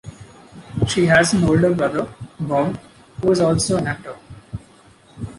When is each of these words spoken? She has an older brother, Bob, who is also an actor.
She 0.87 1.05
has 1.05 1.31
an 1.35 1.43
older 1.43 1.75
brother, 1.75 2.11
Bob, 2.39 2.75
who 3.21 3.29
is 3.33 3.39
also 3.39 3.77
an 3.77 3.85
actor. 3.85 4.15